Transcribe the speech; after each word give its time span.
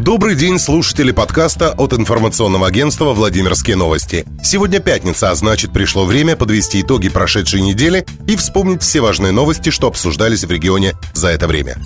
Добрый 0.00 0.34
день, 0.34 0.58
слушатели 0.58 1.10
подкаста 1.10 1.72
от 1.72 1.92
информационного 1.92 2.68
агентства 2.68 3.12
«Владимирские 3.12 3.76
новости». 3.76 4.24
Сегодня 4.42 4.80
пятница, 4.80 5.30
а 5.30 5.34
значит 5.34 5.74
пришло 5.74 6.06
время 6.06 6.36
подвести 6.36 6.80
итоги 6.80 7.10
прошедшей 7.10 7.60
недели 7.60 8.06
и 8.26 8.34
вспомнить 8.34 8.80
все 8.80 9.02
важные 9.02 9.32
новости, 9.32 9.68
что 9.68 9.88
обсуждались 9.88 10.42
в 10.42 10.50
регионе 10.50 10.94
за 11.12 11.28
это 11.28 11.46
время. 11.46 11.76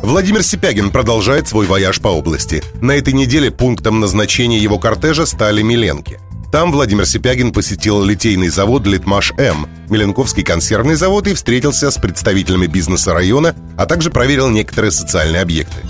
Владимир 0.00 0.44
Сипягин 0.44 0.92
продолжает 0.92 1.48
свой 1.48 1.66
вояж 1.66 1.98
по 2.00 2.06
области. 2.06 2.62
На 2.80 2.92
этой 2.92 3.12
неделе 3.12 3.50
пунктом 3.50 3.98
назначения 3.98 4.60
его 4.60 4.78
кортежа 4.78 5.26
стали 5.26 5.62
Меленки. 5.62 6.20
Там 6.52 6.70
Владимир 6.70 7.04
Сипягин 7.04 7.52
посетил 7.52 8.00
литейный 8.00 8.48
завод 8.48 8.86
«Литмаш-М», 8.86 9.68
Меленковский 9.90 10.44
консервный 10.44 10.94
завод 10.94 11.26
и 11.26 11.34
встретился 11.34 11.90
с 11.90 11.96
представителями 11.96 12.68
бизнеса 12.68 13.12
района, 13.12 13.56
а 13.76 13.86
также 13.86 14.10
проверил 14.10 14.50
некоторые 14.50 14.92
социальные 14.92 15.42
объекты. 15.42 15.82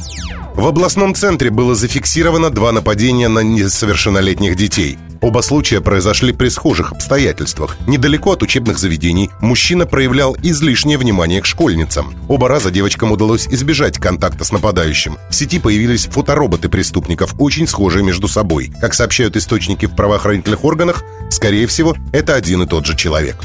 В 0.57 0.67
областном 0.67 1.15
центре 1.15 1.51
было 1.51 1.75
зафиксировано 1.75 2.49
два 2.49 2.73
нападения 2.73 3.29
на 3.29 3.41
несовершеннолетних 3.41 4.57
детей. 4.57 4.99
Оба 5.21 5.43
случая 5.43 5.83
произошли 5.83 6.33
при 6.33 6.49
схожих 6.49 6.93
обстоятельствах. 6.93 7.77
Недалеко 7.87 8.33
от 8.33 8.43
учебных 8.43 8.79
заведений 8.79 9.29
мужчина 9.43 9.85
проявлял 9.85 10.35
излишнее 10.43 10.97
внимание 10.97 11.43
к 11.43 11.47
школьницам. 11.47 12.15
Оба 12.27 12.49
раза 12.49 12.71
девочкам 12.71 13.13
удалось 13.13 13.47
избежать 13.49 13.99
контакта 13.99 14.45
с 14.45 14.51
нападающим. 14.51 15.19
В 15.29 15.35
сети 15.35 15.59
появились 15.59 16.07
фотороботы 16.07 16.71
преступников, 16.71 17.35
очень 17.39 17.69
схожие 17.69 18.03
между 18.03 18.27
собой. 18.27 18.73
Как 18.81 18.95
сообщают 18.95 19.37
источники 19.37 19.85
в 19.85 19.95
правоохранительных 19.95 20.65
органах, 20.65 21.05
скорее 21.29 21.67
всего, 21.67 21.95
это 22.13 22.35
один 22.35 22.63
и 22.63 22.67
тот 22.67 22.87
же 22.87 22.97
человек. 22.97 23.37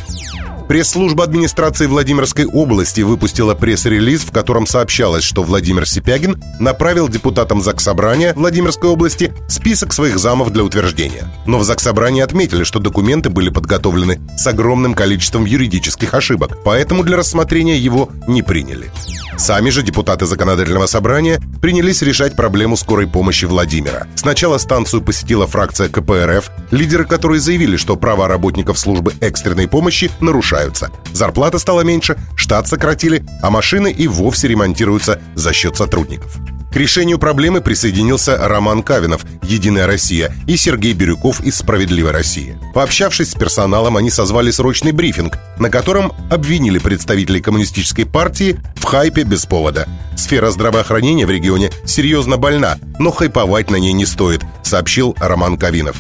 Пресс-служба 0.72 1.26
администрации 1.26 1.86
Владимирской 1.86 2.46
области 2.46 3.02
выпустила 3.02 3.56
пресс-релиз, 3.56 4.22
в 4.22 4.32
котором 4.32 4.66
сообщалось, 4.66 5.22
что 5.22 5.44
Владимир 5.44 5.86
Сипягин 5.86 6.42
направил 6.62 7.10
депутатам 7.10 7.62
Заксобрания 7.62 8.34
Владимирской 8.36 8.90
области 8.90 9.34
список 9.50 9.92
своих 9.92 10.18
замов 10.18 10.52
для 10.52 10.64
утверждения. 10.64 11.30
Но 11.46 11.60
в 11.60 11.66
Заксобрании 11.66 12.22
отметили, 12.22 12.64
что 12.64 12.80
документы 12.80 13.30
были 13.30 13.50
подготовлены 13.50 14.22
с 14.38 14.48
огромным 14.48 14.94
количеством 14.94 15.44
юридических 15.44 16.14
ошибок, 16.14 16.60
поэтому 16.64 17.04
для 17.04 17.18
рассмотрения 17.18 17.78
его 17.78 18.08
не 18.26 18.42
приняли. 18.42 18.90
Сами 19.38 19.72
же 19.72 19.82
депутаты 19.82 20.26
законодательного 20.26 20.86
собрания 20.86 21.42
принялись 21.62 22.02
решать 22.02 22.36
проблему 22.36 22.78
скорой 22.78 23.08
помощи 23.08 23.46
Владимира. 23.46 24.08
Сначала 24.16 24.58
станцию 24.58 25.02
посетила 25.02 25.48
фракция 25.48 25.90
КПРФ, 25.90 26.52
лидеры 26.72 27.06
которой 27.06 27.40
заявили, 27.40 27.76
что 27.76 27.96
права 27.96 28.28
работников 28.28 28.78
службы 28.78 29.14
экстренной 29.20 29.68
помощи 29.68 30.12
нарушаются. 30.62 30.92
Зарплата 31.14 31.60
стала 31.60 31.82
меньше, 31.82 32.18
штат 32.36 32.68
сократили, 32.68 33.24
а 33.42 33.50
машины 33.50 33.92
и 33.92 34.08
вовсе 34.08 34.48
ремонтируются 34.48 35.20
за 35.36 35.54
счет 35.54 35.78
сотрудников. 35.78 36.38
К 36.72 36.78
решению 36.78 37.20
проблемы 37.20 37.60
присоединился 37.60 38.38
Роман 38.38 38.82
Кавинов, 38.82 39.26
«Единая 39.44 39.88
Россия» 39.88 40.34
и 40.48 40.56
Сергей 40.56 40.94
Бирюков 40.94 41.42
из 41.42 41.58
«Справедливой 41.58 42.12
России». 42.12 42.58
Пообщавшись 42.74 43.32
с 43.32 43.34
персоналом, 43.34 43.98
они 43.98 44.10
созвали 44.10 44.52
срочный 44.52 44.94
брифинг, 44.94 45.38
на 45.60 45.70
котором 45.70 46.14
обвинили 46.32 46.80
представителей 46.80 47.42
коммунистической 47.42 48.06
партии 48.06 48.58
в 48.76 48.86
хайпе 48.86 49.24
без 49.24 49.46
повода. 49.46 49.86
Сфера 50.16 50.50
здравоохранения 50.50 51.26
в 51.26 51.32
регионе 51.32 51.72
серьезно 51.86 52.38
больна, 52.38 52.78
но 53.00 53.12
хайповать 53.12 53.70
на 53.70 53.76
ней 53.76 53.92
не 53.92 54.06
стоит, 54.06 54.42
сообщил 54.64 55.14
Роман 55.20 55.58
Кавинов. 55.58 55.98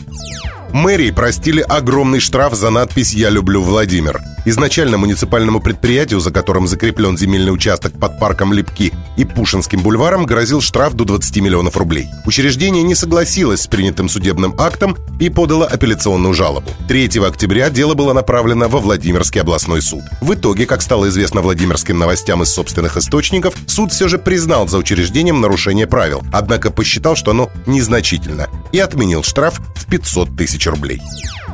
Мэрии 0.71 1.11
простили 1.11 1.59
огромный 1.59 2.21
штраф 2.21 2.53
за 2.53 2.69
надпись 2.69 3.13
«Я 3.13 3.29
люблю 3.29 3.61
Владимир». 3.61 4.21
Изначально 4.43 4.97
муниципальному 4.97 5.59
предприятию, 5.59 6.19
за 6.19 6.31
которым 6.31 6.67
закреплен 6.67 7.17
земельный 7.17 7.53
участок 7.53 7.93
под 7.99 8.17
парком 8.19 8.53
Липки 8.53 8.91
и 9.15 9.25
Пушинским 9.25 9.81
бульваром, 9.81 10.25
грозил 10.25 10.61
штраф 10.61 10.93
до 10.93 11.05
20 11.05 11.37
миллионов 11.37 11.77
рублей. 11.77 12.07
Учреждение 12.25 12.81
не 12.81 12.95
согласилось 12.95 13.61
с 13.61 13.67
принятым 13.67 14.09
судебным 14.09 14.55
актом 14.57 14.97
и 15.19 15.29
подало 15.29 15.65
апелляционную 15.65 16.33
жалобу. 16.33 16.69
3 16.87 17.19
октября 17.19 17.69
дело 17.69 17.93
было 17.93 18.13
направлено 18.13 18.67
во 18.67 18.79
Владимирский 18.79 19.41
областной 19.41 19.81
суд. 19.81 20.01
В 20.21 20.33
итоге, 20.33 20.65
как 20.65 20.81
стало 20.81 21.09
известно 21.09 21.41
Владимирским 21.41 21.99
новостям 21.99 22.41
из 22.41 22.51
собственных 22.51 22.97
источников, 22.97 23.53
суд 23.67 23.91
все 23.91 24.07
же 24.07 24.17
признал 24.17 24.67
за 24.67 24.79
учреждением 24.79 25.39
нарушение 25.41 25.85
правил, 25.85 26.23
однако 26.31 26.71
посчитал, 26.71 27.15
что 27.15 27.31
оно 27.31 27.51
незначительно, 27.67 28.47
и 28.71 28.79
отменил 28.79 29.23
штраф 29.23 29.61
в 29.75 29.85
500 29.85 30.35
тысяч 30.35 30.65
рублей. 30.65 31.01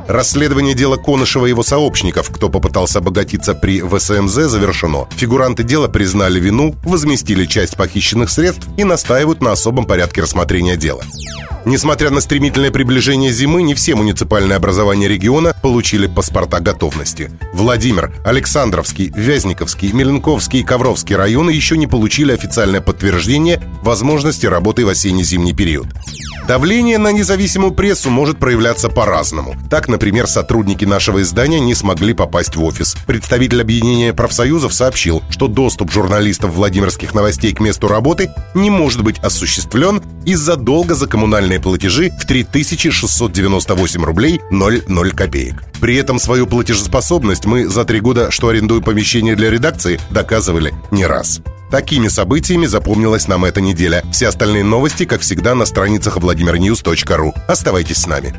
Расследование 0.08 0.74
дела 0.74 0.96
Конышева 0.96 1.44
и 1.44 1.50
его 1.50 1.62
сообщников, 1.62 2.30
кто 2.30 2.48
попытался 2.48 3.00
обогатиться 3.00 3.54
при 3.54 3.82
ВСМЗ, 3.82 4.50
завершено. 4.50 5.06
Фигуранты 5.14 5.64
дела 5.64 5.86
признали 5.86 6.40
вину, 6.40 6.74
возместили 6.82 7.44
часть 7.44 7.76
похищенных 7.76 8.30
средств 8.30 8.66
и 8.78 8.84
настаивают 8.84 9.42
на 9.42 9.52
особом 9.52 9.84
порядке 9.84 10.22
рассмотрения 10.22 10.78
дела. 10.78 11.02
Несмотря 11.68 12.08
на 12.08 12.22
стремительное 12.22 12.70
приближение 12.70 13.30
зимы, 13.30 13.62
не 13.62 13.74
все 13.74 13.94
муниципальные 13.94 14.56
образования 14.56 15.06
региона 15.06 15.54
получили 15.62 16.06
паспорта 16.06 16.60
готовности. 16.60 17.30
Владимир, 17.52 18.10
Александровский, 18.24 19.12
Вязниковский, 19.14 19.92
Меленковский 19.92 20.60
и 20.60 20.64
Ковровский 20.64 21.14
районы 21.14 21.50
еще 21.50 21.76
не 21.76 21.86
получили 21.86 22.32
официальное 22.32 22.80
подтверждение 22.80 23.60
возможности 23.82 24.46
работы 24.46 24.86
в 24.86 24.88
осенне-зимний 24.88 25.52
период. 25.52 25.88
Давление 26.48 26.96
на 26.96 27.12
независимую 27.12 27.72
прессу 27.72 28.08
может 28.08 28.38
проявляться 28.38 28.88
по-разному. 28.88 29.54
Так, 29.68 29.86
например, 29.86 30.26
сотрудники 30.26 30.86
нашего 30.86 31.20
издания 31.20 31.60
не 31.60 31.74
смогли 31.74 32.14
попасть 32.14 32.56
в 32.56 32.64
офис. 32.64 32.96
Представитель 33.06 33.60
объединения 33.60 34.14
профсоюзов 34.14 34.72
сообщил, 34.72 35.22
что 35.28 35.46
доступ 35.46 35.92
журналистов 35.92 36.54
Владимирских 36.54 37.12
новостей 37.12 37.52
к 37.52 37.60
месту 37.60 37.86
работы 37.86 38.30
не 38.54 38.70
может 38.70 39.02
быть 39.02 39.18
осуществлен 39.18 40.00
из-за 40.28 40.56
долга 40.56 40.94
за 40.94 41.06
коммунальные 41.06 41.58
платежи 41.58 42.10
в 42.10 42.26
3698 42.26 44.04
рублей 44.04 44.40
00 44.50 45.10
копеек. 45.12 45.64
При 45.80 45.96
этом 45.96 46.18
свою 46.18 46.46
платежеспособность 46.46 47.46
мы 47.46 47.66
за 47.66 47.86
три 47.86 48.00
года, 48.00 48.30
что 48.30 48.48
арендуем 48.48 48.82
помещение 48.82 49.36
для 49.36 49.50
редакции, 49.50 49.98
доказывали 50.10 50.74
не 50.90 51.06
раз. 51.06 51.40
Такими 51.70 52.08
событиями 52.08 52.66
запомнилась 52.66 53.26
нам 53.26 53.46
эта 53.46 53.62
неделя. 53.62 54.02
Все 54.12 54.28
остальные 54.28 54.64
новости, 54.64 55.06
как 55.06 55.22
всегда, 55.22 55.54
на 55.54 55.64
страницах 55.64 56.18
vladimirnews.ru. 56.18 57.32
Оставайтесь 57.46 57.98
с 57.98 58.06
нами. 58.06 58.34